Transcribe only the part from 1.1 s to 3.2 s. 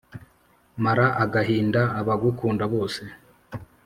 agahinda abagukunda bose